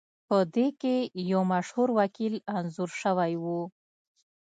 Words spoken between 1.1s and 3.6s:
یو مشهور وکیل انځور شوی و